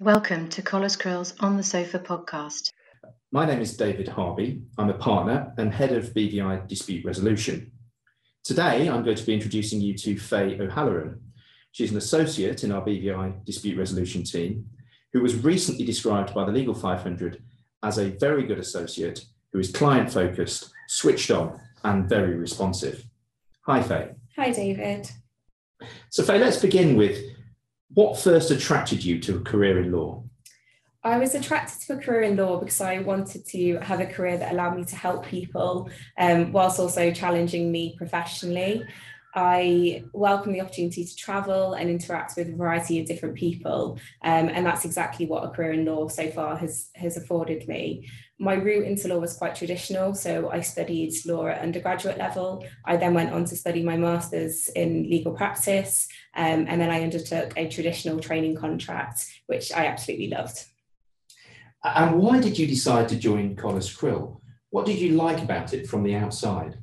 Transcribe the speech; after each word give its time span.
Welcome 0.00 0.48
to 0.48 0.62
Collas 0.62 0.98
Crill's 0.98 1.34
On 1.40 1.58
the 1.58 1.62
Sofa 1.62 1.98
podcast. 1.98 2.70
My 3.32 3.44
name 3.44 3.60
is 3.60 3.76
David 3.76 4.08
Harvey. 4.08 4.62
I'm 4.78 4.88
a 4.88 4.94
partner 4.94 5.52
and 5.58 5.74
head 5.74 5.92
of 5.92 6.14
BVI 6.14 6.66
dispute 6.66 7.04
resolution. 7.04 7.70
Today, 8.42 8.88
I'm 8.88 9.04
going 9.04 9.18
to 9.18 9.26
be 9.26 9.34
introducing 9.34 9.78
you 9.78 9.94
to 9.98 10.18
Faye 10.18 10.58
O'Halloran. 10.58 11.20
She's 11.72 11.90
an 11.90 11.98
associate 11.98 12.64
in 12.64 12.72
our 12.72 12.80
BVI 12.80 13.44
dispute 13.44 13.76
resolution 13.76 14.24
team 14.24 14.64
who 15.12 15.20
was 15.20 15.36
recently 15.36 15.84
described 15.84 16.32
by 16.32 16.46
the 16.46 16.52
Legal 16.52 16.72
500 16.72 17.42
as 17.82 17.98
a 17.98 18.08
very 18.12 18.44
good 18.44 18.58
associate 18.58 19.26
who 19.52 19.58
is 19.58 19.70
client 19.70 20.10
focused, 20.10 20.72
switched 20.88 21.30
on, 21.30 21.60
and 21.84 22.08
very 22.08 22.36
responsive. 22.36 23.04
Hi, 23.66 23.82
Faye. 23.82 24.12
Hi, 24.38 24.50
David. 24.50 25.10
So, 26.08 26.22
Faye, 26.22 26.38
let's 26.38 26.56
begin 26.56 26.96
with 26.96 27.29
what 27.94 28.18
first 28.18 28.50
attracted 28.50 29.04
you 29.04 29.18
to 29.20 29.36
a 29.36 29.40
career 29.40 29.80
in 29.80 29.92
law? 29.92 30.24
I 31.02 31.16
was 31.16 31.34
attracted 31.34 31.80
to 31.86 31.94
a 31.94 31.96
career 31.96 32.22
in 32.22 32.36
law 32.36 32.58
because 32.58 32.80
I 32.80 32.98
wanted 32.98 33.46
to 33.48 33.78
have 33.78 34.00
a 34.00 34.06
career 34.06 34.36
that 34.36 34.52
allowed 34.52 34.76
me 34.76 34.84
to 34.84 34.96
help 34.96 35.24
people 35.24 35.90
um, 36.18 36.52
whilst 36.52 36.78
also 36.78 37.10
challenging 37.10 37.72
me 37.72 37.94
professionally. 37.96 38.84
I 39.34 40.04
welcome 40.12 40.52
the 40.52 40.60
opportunity 40.60 41.04
to 41.04 41.16
travel 41.16 41.74
and 41.74 41.88
interact 41.88 42.36
with 42.36 42.48
a 42.48 42.56
variety 42.56 42.98
of 43.00 43.06
different 43.06 43.36
people. 43.36 43.98
Um, 44.22 44.48
and 44.48 44.66
that's 44.66 44.84
exactly 44.84 45.26
what 45.26 45.44
a 45.44 45.50
career 45.50 45.72
in 45.72 45.84
law 45.84 46.08
so 46.08 46.30
far 46.30 46.56
has, 46.56 46.90
has 46.94 47.16
afforded 47.16 47.68
me. 47.68 48.10
My 48.38 48.54
route 48.54 48.86
into 48.86 49.08
law 49.08 49.18
was 49.18 49.36
quite 49.36 49.54
traditional. 49.54 50.14
So 50.14 50.50
I 50.50 50.60
studied 50.60 51.12
law 51.26 51.46
at 51.46 51.60
undergraduate 51.60 52.18
level. 52.18 52.64
I 52.84 52.96
then 52.96 53.14
went 53.14 53.32
on 53.32 53.44
to 53.46 53.56
study 53.56 53.82
my 53.82 53.96
master's 53.96 54.68
in 54.68 55.04
legal 55.04 55.32
practice. 55.32 56.08
Um, 56.34 56.66
and 56.68 56.80
then 56.80 56.90
I 56.90 57.02
undertook 57.02 57.52
a 57.56 57.68
traditional 57.68 58.18
training 58.18 58.56
contract, 58.56 59.26
which 59.46 59.72
I 59.72 59.86
absolutely 59.86 60.28
loved. 60.28 60.64
And 61.84 62.18
why 62.18 62.40
did 62.40 62.58
you 62.58 62.66
decide 62.66 63.08
to 63.10 63.16
join 63.16 63.56
Collas 63.56 63.94
Crill? 63.96 64.40
What 64.70 64.86
did 64.86 64.98
you 64.98 65.16
like 65.16 65.42
about 65.42 65.72
it 65.72 65.88
from 65.88 66.02
the 66.02 66.14
outside? 66.14 66.78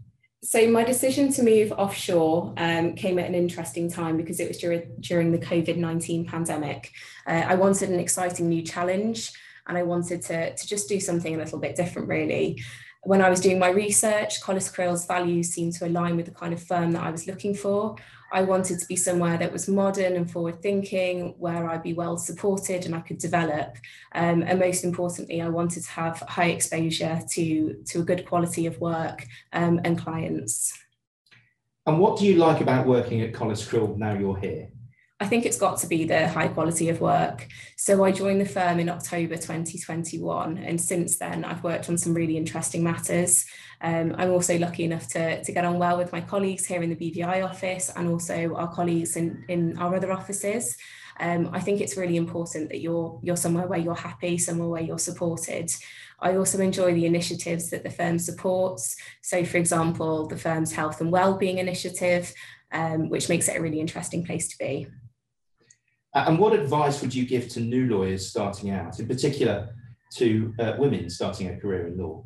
So 0.47 0.65
my 0.71 0.85
decision 0.85 1.29
to 1.33 1.43
move 1.43 1.73
offshore 1.73 2.53
um, 2.55 2.93
came 2.93 3.19
at 3.19 3.25
an 3.25 3.35
interesting 3.35 3.91
time 3.91 4.15
because 4.15 4.39
it 4.39 4.47
was 4.47 4.57
during, 4.57 4.95
during 5.01 5.33
the 5.33 5.39
COVID-19 5.39 6.25
pandemic. 6.25 6.89
Uh, 7.27 7.43
I 7.45 7.55
wanted 7.55 7.89
an 7.89 7.99
exciting 7.99 8.47
new 8.47 8.61
challenge 8.61 9.33
and 9.67 9.77
I 9.77 9.83
wanted 9.83 10.21
to, 10.21 10.55
to 10.55 10.67
just 10.67 10.87
do 10.87 11.01
something 11.01 11.35
a 11.35 11.37
little 11.37 11.59
bit 11.59 11.75
different 11.75 12.07
really. 12.07 12.63
When 13.08 13.22
I 13.22 13.30
was 13.30 13.39
doing 13.39 13.58
my 13.58 13.69
research, 13.69 14.41
Collas 14.41 14.69
Crill's 14.69 15.05
values 15.05 15.52
seemed 15.53 15.72
to 15.75 15.88
align 15.88 16.17
with 16.17 16.25
the 16.25 16.33
kind 16.33 16.52
of 16.53 16.61
firm 16.61 16.91
that 16.91 17.03
I 17.03 17.09
was 17.09 17.25
looking 17.25 17.55
for. 17.55 17.95
I 18.33 18.41
wanted 18.41 18.81
to 18.81 18.86
be 18.86 18.97
somewhere 18.97 19.38
that 19.38 19.53
was 19.53 19.69
modern 19.69 20.17
and 20.17 20.30
forward 20.30 20.61
thinking, 20.61 21.33
where 21.38 21.69
I'd 21.69 21.83
be 21.83 21.94
well 21.94 22.17
supported 22.17 22.86
and 22.86 22.94
I 22.94 22.99
could 22.99 23.17
develop. 23.17 23.77
Um, 24.11 24.44
and 24.44 24.59
most 24.59 24.83
importantly, 24.83 25.41
I 25.41 25.47
wanted 25.47 25.83
to 25.86 25.91
have 25.91 26.19
high 26.27 26.49
exposure 26.49 27.22
to, 27.31 27.81
to 27.86 27.99
a 28.02 28.03
good 28.03 28.25
quality 28.25 28.66
of 28.66 28.77
work 28.81 29.25
um, 29.53 29.80
and 29.86 29.97
clients. 29.97 30.77
And 31.86 31.99
what 31.99 32.19
do 32.19 32.25
you 32.25 32.36
like 32.36 32.59
about 32.59 32.88
working 32.88 33.21
at 33.21 33.31
Collas 33.31 33.66
Crill 33.66 33.95
now 33.95 34.16
you're 34.16 34.38
here? 34.38 34.67
I 35.19 35.25
think 35.25 35.45
it's 35.45 35.57
got 35.57 35.79
to 35.79 35.87
be 35.87 36.05
the 36.05 36.27
high 36.27 36.47
quality 36.47 36.89
of 36.89 37.01
work. 37.01 37.47
So 37.75 38.03
I 38.03 38.11
joined 38.11 38.39
the 38.39 38.45
firm 38.45 38.79
in 38.79 38.87
October 38.87 39.35
2021, 39.35 40.59
and 40.59 40.79
since 40.79 41.17
then 41.17 41.43
I've 41.43 41.63
worked 41.63 41.89
on 41.89 41.97
some 41.97 42.13
really 42.13 42.37
interesting 42.37 42.83
matters. 42.83 43.45
Um, 43.81 44.13
I'm 44.17 44.29
also 44.29 44.59
lucky 44.59 44.83
enough 44.83 45.07
to, 45.09 45.43
to 45.43 45.51
get 45.51 45.65
on 45.65 45.79
well 45.79 45.97
with 45.97 46.11
my 46.11 46.21
colleagues 46.21 46.67
here 46.67 46.83
in 46.83 46.91
the 46.91 46.95
BVI 46.95 47.43
office 47.43 47.91
and 47.95 48.07
also 48.09 48.53
our 48.55 48.71
colleagues 48.71 49.15
in, 49.15 49.43
in 49.47 49.75
our 49.79 49.95
other 49.95 50.11
offices. 50.11 50.77
Um, 51.19 51.49
I 51.52 51.61
think 51.61 51.81
it's 51.81 51.97
really 51.97 52.15
important 52.15 52.69
that 52.69 52.80
you're 52.80 53.19
you're 53.23 53.37
somewhere 53.37 53.65
where 53.65 53.80
you're 53.80 53.95
happy, 53.95 54.37
somewhere 54.37 54.69
where 54.69 54.83
you're 54.83 54.99
supported. 54.99 55.71
I 56.19 56.36
also 56.36 56.59
enjoy 56.59 56.93
the 56.93 57.08
initiatives 57.08 57.71
that 57.71 57.83
the 57.83 57.89
firm 57.89 58.19
supports. 58.19 58.95
So, 59.23 59.43
for 59.43 59.58
example, 59.58 60.27
the 60.27 60.37
firm's 60.37 60.73
health 60.73 61.02
and 61.02 61.11
wellbeing 61.11 61.58
initiative, 61.58 62.31
um, 62.71 63.09
which 63.09 63.30
makes 63.30 63.47
it 63.47 63.58
a 63.58 63.61
really 63.61 63.80
interesting 63.80 64.23
place 64.23 64.47
to 64.49 64.58
be. 64.59 64.87
And 66.26 66.39
what 66.39 66.54
advice 66.54 67.02
would 67.02 67.14
you 67.14 67.26
give 67.26 67.50
to 67.50 67.60
new 67.60 67.88
lawyers 67.88 68.30
starting 68.30 68.72
out, 68.72 69.00
in 69.00 69.08
particular 69.08 69.76
to 70.16 70.54
uh, 70.60 70.73
women 70.78 71.10
starting 71.10 71.50
a 71.50 71.58
career 71.60 71.88
in 71.88 71.98
law? 71.98 72.23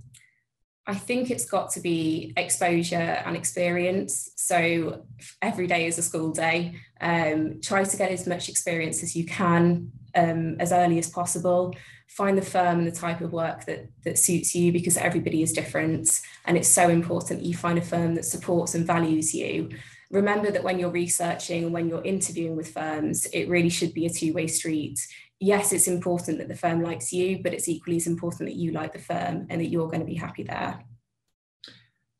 I 0.88 0.96
think 0.96 1.30
it's 1.30 1.46
got 1.46 1.72
to 1.72 1.80
be 1.80 2.34
exposure 2.38 2.96
and 2.96 3.36
experience. 3.36 4.32
So 4.36 5.06
every 5.42 5.68
day 5.68 5.86
is 5.86 5.98
a 5.98 6.02
school 6.02 6.32
day. 6.32 6.76
Um, 7.00 7.62
try 7.62 7.84
to 7.84 7.98
get 7.98 8.12
as 8.12 8.28
much 8.28 8.50
experience 8.50 9.04
as 9.04 9.16
you 9.16 9.26
can 9.26 9.92
um, 10.16 10.58
as 10.60 10.72
early 10.72 10.98
as 10.98 11.10
possible. 11.10 11.76
Find 12.08 12.38
the 12.38 12.42
firm 12.42 12.80
and 12.80 12.88
the 12.88 12.92
type 12.92 13.22
of 13.22 13.32
work 13.32 13.66
that, 13.66 13.88
that 14.04 14.18
suits 14.18 14.56
you 14.56 14.72
because 14.72 14.98
everybody 14.98 15.44
is 15.44 15.54
different. 15.54 16.10
And 16.46 16.58
it's 16.58 16.68
so 16.68 16.90
important 16.90 17.40
that 17.42 17.46
you 17.46 17.56
find 17.56 17.78
a 17.78 17.82
firm 17.82 18.16
that 18.16 18.26
supports 18.26 18.74
and 18.74 18.86
values 18.86 19.34
you 19.34 19.70
remember 20.12 20.52
that 20.52 20.64
when 20.64 20.78
you're 20.78 20.90
researching, 20.90 21.64
and 21.64 21.74
when 21.74 21.88
you're 21.88 22.04
interviewing 22.04 22.56
with 22.56 22.74
firms, 22.74 23.26
it 23.28 23.50
really 23.50 23.70
should 23.70 23.94
be 23.94 24.06
a 24.06 24.10
two 24.10 24.34
way 24.34 24.48
street. 24.48 25.00
Yes, 25.40 25.74
it's 25.74 25.88
important 25.88 26.38
that 26.38 26.48
the 26.48 26.56
firm 26.56 26.84
likes 26.84 27.12
you, 27.12 27.40
but 27.42 27.54
it's 27.54 27.68
equally 27.68 27.98
as 27.98 28.08
important 28.08 28.48
that 28.50 28.56
you 28.56 28.72
like 28.72 28.94
the 28.94 29.00
firm 29.00 29.48
and 29.50 29.60
that 29.60 29.70
you're 29.70 29.88
going 29.88 30.02
to 30.02 30.06
be 30.06 30.16
happy 30.16 30.44
there. 30.44 30.84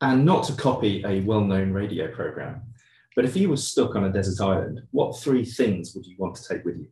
And 0.00 0.24
not 0.24 0.44
to 0.44 0.54
copy 0.54 1.04
a 1.06 1.20
well 1.20 1.42
known 1.42 1.72
radio 1.72 2.12
program, 2.12 2.62
but 3.14 3.24
if 3.24 3.36
you 3.36 3.48
were 3.48 3.56
stuck 3.56 3.94
on 3.94 4.04
a 4.04 4.12
desert 4.12 4.44
island, 4.44 4.82
what 4.90 5.18
three 5.18 5.44
things 5.44 5.94
would 5.94 6.06
you 6.06 6.16
want 6.18 6.34
to 6.36 6.48
take 6.48 6.64
with 6.64 6.78
you? 6.78 6.88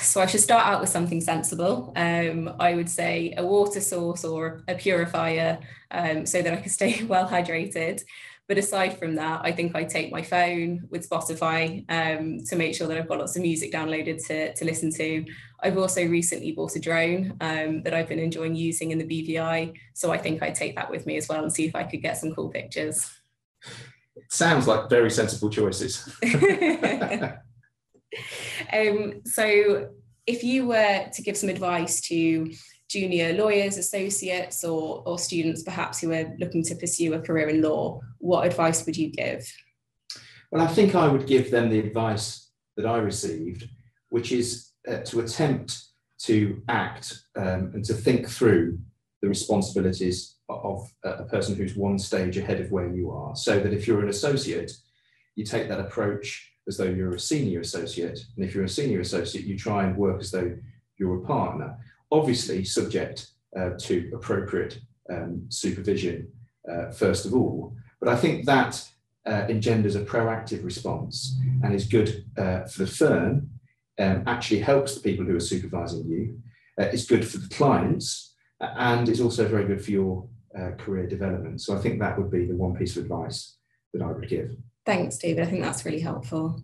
So 0.00 0.22
I 0.22 0.26
should 0.26 0.40
start 0.40 0.66
out 0.66 0.80
with 0.80 0.88
something 0.88 1.20
sensible. 1.20 1.92
Um, 1.96 2.54
I 2.58 2.74
would 2.74 2.88
say 2.88 3.34
a 3.36 3.44
water 3.44 3.80
source 3.80 4.24
or 4.24 4.64
a 4.68 4.74
purifier 4.74 5.58
um, 5.90 6.24
so 6.24 6.40
that 6.40 6.52
I 6.52 6.56
can 6.56 6.70
stay 6.70 7.04
well 7.08 7.28
hydrated. 7.28 8.02
But 8.48 8.58
aside 8.58 8.98
from 8.98 9.16
that, 9.16 9.40
I 9.42 9.50
think 9.50 9.74
I 9.74 9.82
take 9.82 10.12
my 10.12 10.22
phone 10.22 10.86
with 10.88 11.08
Spotify 11.08 11.84
um, 11.88 12.44
to 12.44 12.54
make 12.54 12.76
sure 12.76 12.86
that 12.86 12.96
I've 12.96 13.08
got 13.08 13.18
lots 13.18 13.34
of 13.34 13.42
music 13.42 13.72
downloaded 13.72 14.24
to, 14.28 14.54
to 14.54 14.64
listen 14.64 14.92
to. 14.92 15.24
I've 15.60 15.76
also 15.76 16.06
recently 16.06 16.52
bought 16.52 16.76
a 16.76 16.80
drone 16.80 17.36
um, 17.40 17.82
that 17.82 17.92
I've 17.92 18.08
been 18.08 18.20
enjoying 18.20 18.54
using 18.54 18.92
in 18.92 18.98
the 18.98 19.04
BVI. 19.04 19.74
So 19.94 20.12
I 20.12 20.18
think 20.18 20.42
I'd 20.42 20.54
take 20.54 20.76
that 20.76 20.90
with 20.90 21.06
me 21.06 21.16
as 21.16 21.28
well 21.28 21.42
and 21.42 21.52
see 21.52 21.66
if 21.66 21.74
I 21.74 21.82
could 21.82 22.02
get 22.02 22.18
some 22.18 22.32
cool 22.34 22.48
pictures. 22.50 23.10
Sounds 24.28 24.68
like 24.68 24.88
very 24.88 25.10
sensible 25.10 25.50
choices. 25.50 26.08
um, 28.72 29.22
so 29.24 29.90
if 30.26 30.44
you 30.44 30.68
were 30.68 31.06
to 31.12 31.22
give 31.22 31.36
some 31.36 31.48
advice 31.48 32.00
to 32.02 32.52
junior 32.88 33.32
lawyers, 33.32 33.78
associates, 33.78 34.64
or, 34.64 35.02
or 35.06 35.18
students 35.18 35.62
perhaps 35.62 36.00
who 36.00 36.12
are 36.12 36.34
looking 36.38 36.62
to 36.64 36.74
pursue 36.74 37.14
a 37.14 37.20
career 37.20 37.48
in 37.48 37.62
law, 37.62 38.00
what 38.18 38.46
advice 38.46 38.86
would 38.86 38.96
you 38.96 39.10
give? 39.10 39.46
Well, 40.50 40.62
I 40.62 40.68
think 40.68 40.94
I 40.94 41.08
would 41.08 41.26
give 41.26 41.50
them 41.50 41.68
the 41.68 41.80
advice 41.80 42.50
that 42.76 42.86
I 42.86 42.98
received, 42.98 43.68
which 44.10 44.32
is 44.32 44.70
uh, 44.88 44.98
to 44.98 45.20
attempt 45.20 45.82
to 46.18 46.62
act 46.68 47.22
um, 47.36 47.72
and 47.74 47.84
to 47.84 47.94
think 47.94 48.28
through 48.28 48.78
the 49.22 49.28
responsibilities 49.28 50.36
of 50.48 50.88
a 51.02 51.24
person 51.24 51.56
who's 51.56 51.74
one 51.74 51.98
stage 51.98 52.36
ahead 52.36 52.60
of 52.60 52.70
where 52.70 52.94
you 52.94 53.10
are. 53.10 53.34
So 53.34 53.58
that 53.58 53.72
if 53.72 53.86
you're 53.86 54.02
an 54.02 54.08
associate, 54.08 54.72
you 55.34 55.44
take 55.44 55.68
that 55.68 55.80
approach 55.80 56.52
as 56.68 56.76
though 56.76 56.84
you're 56.84 57.14
a 57.14 57.20
senior 57.20 57.60
associate. 57.60 58.20
And 58.36 58.44
if 58.44 58.54
you're 58.54 58.64
a 58.64 58.68
senior 58.68 59.00
associate, 59.00 59.44
you 59.44 59.58
try 59.58 59.84
and 59.84 59.96
work 59.96 60.20
as 60.20 60.30
though 60.30 60.56
you're 60.98 61.22
a 61.22 61.26
partner 61.26 61.76
obviously 62.10 62.64
subject 62.64 63.28
uh, 63.58 63.70
to 63.78 64.10
appropriate 64.14 64.78
um, 65.10 65.46
supervision 65.48 66.28
uh, 66.70 66.90
first 66.90 67.26
of 67.26 67.34
all. 67.34 67.74
But 68.00 68.10
I 68.10 68.16
think 68.16 68.44
that 68.46 68.82
uh, 69.26 69.46
engenders 69.48 69.96
a 69.96 70.04
proactive 70.04 70.64
response 70.64 71.38
and 71.62 71.74
is 71.74 71.86
good 71.86 72.24
uh, 72.36 72.64
for 72.64 72.80
the 72.84 72.90
firm, 72.90 73.50
um, 73.98 74.22
actually 74.26 74.60
helps 74.60 74.94
the 74.94 75.00
people 75.00 75.24
who 75.24 75.36
are 75.36 75.40
supervising 75.40 76.06
you, 76.06 76.38
uh, 76.78 76.84
it's 76.84 77.06
good 77.06 77.26
for 77.26 77.38
the 77.38 77.48
clients, 77.48 78.34
and 78.60 79.08
is 79.08 79.20
also 79.20 79.48
very 79.48 79.64
good 79.64 79.82
for 79.84 79.90
your 79.90 80.28
uh, 80.58 80.70
career 80.78 81.06
development. 81.06 81.60
So 81.60 81.76
I 81.76 81.80
think 81.80 81.98
that 82.00 82.18
would 82.18 82.30
be 82.30 82.46
the 82.46 82.56
one 82.56 82.74
piece 82.74 82.96
of 82.96 83.04
advice 83.04 83.56
that 83.92 84.02
I 84.02 84.12
would 84.12 84.28
give. 84.28 84.56
Thanks, 84.84 85.16
David. 85.18 85.46
I 85.46 85.50
think 85.50 85.62
that's 85.62 85.84
really 85.84 86.00
helpful. 86.00 86.62